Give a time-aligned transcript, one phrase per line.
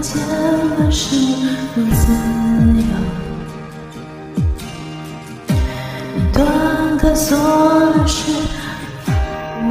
[0.00, 1.16] 见了是
[1.74, 2.12] 如此
[2.76, 2.82] 有，
[6.16, 6.38] 一段
[6.98, 8.30] 可锁的是
[9.60, 9.66] 我，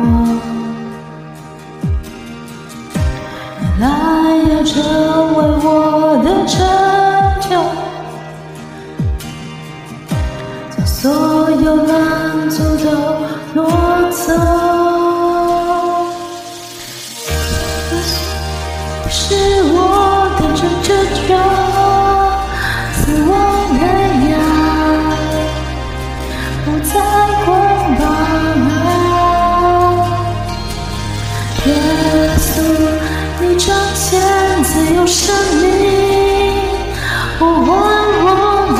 [3.62, 3.86] 原来
[4.50, 4.74] 要成
[5.34, 5.66] 为我
[6.24, 6.56] 的成
[7.50, 7.52] 就，
[10.76, 10.96] 将所
[11.52, 12.86] 有拦阻都
[13.54, 13.58] 挪
[14.12, 14.24] 走。
[19.10, 19.34] 是
[19.64, 19.76] 我
[20.88, 20.96] 的拯
[21.28, 21.36] 救者，
[22.94, 23.32] 死亡
[23.78, 23.82] 的
[24.30, 24.34] 牙
[26.64, 26.92] 不再
[27.44, 27.46] 捆
[28.00, 28.02] 绑。
[31.66, 31.70] 耶
[32.38, 32.48] 稣，
[33.42, 34.08] 你彰显
[34.64, 35.66] 自由生命，
[37.38, 37.68] 呼唤
[38.24, 38.26] 我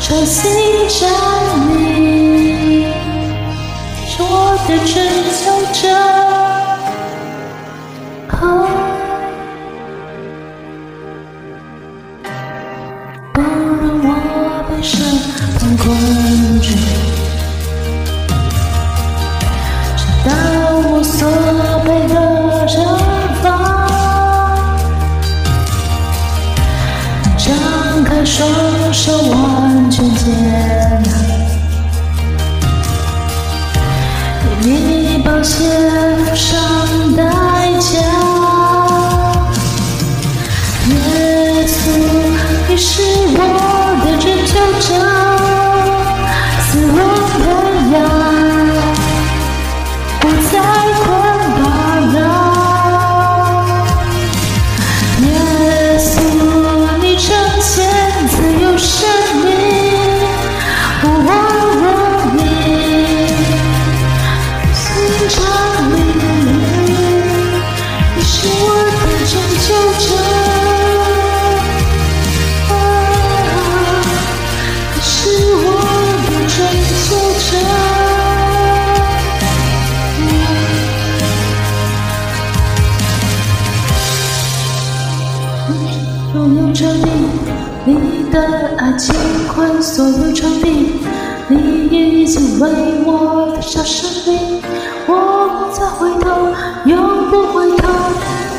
[0.00, 0.40] 重新
[0.88, 1.00] 站
[35.42, 35.81] 你宝
[86.34, 88.40] 你的
[88.78, 89.12] 爱击
[89.48, 90.94] 溃所有仇敌，
[91.48, 92.70] 你已经为
[93.04, 94.62] 我焚烧生命，
[95.06, 95.12] 我
[95.48, 96.54] 不再回头，
[96.86, 97.88] 永不回头。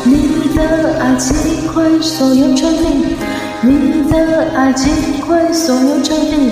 [0.03, 1.33] 你的爱击
[1.67, 3.17] 溃所有证明，
[3.62, 4.91] 你的爱击
[5.25, 6.51] 溃所有证明，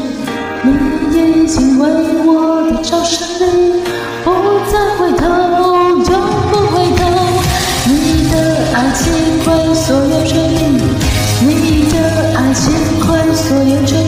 [0.64, 1.88] 你已经为
[2.26, 3.41] 我焚烧生，
[13.52, 14.01] 溃所有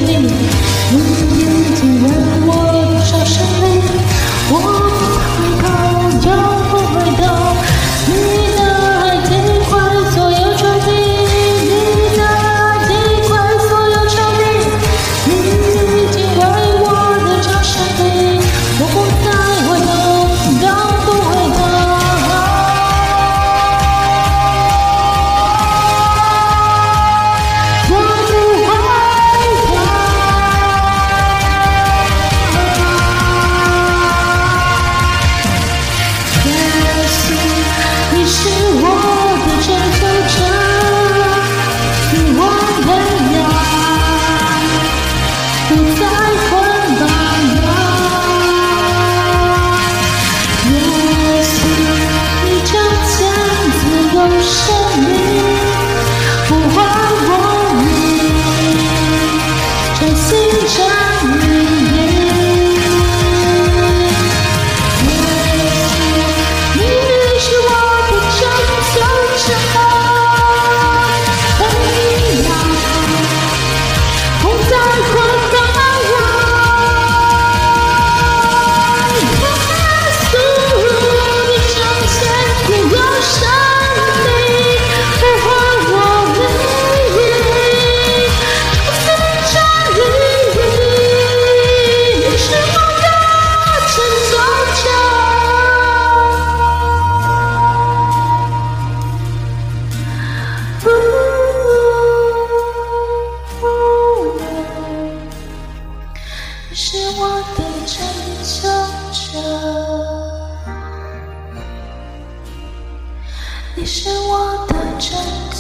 [114.04, 115.16] 是我的拯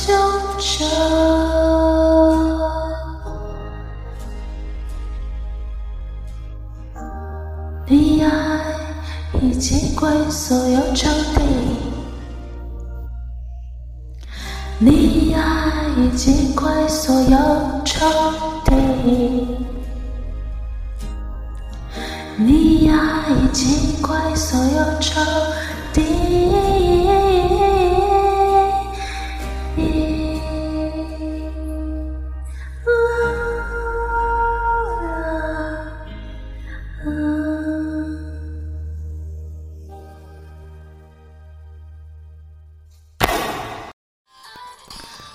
[0.05, 0.13] 救
[0.59, 0.83] 者，
[7.87, 8.27] 你爱
[9.41, 11.41] 已击溃所有仇敌，
[14.77, 15.41] 你爱
[15.95, 17.37] 已击溃所有
[17.85, 18.05] 仇
[18.65, 18.75] 敌，
[22.35, 22.93] 你爱
[23.29, 25.21] 已击溃所有仇
[25.93, 26.92] 敌。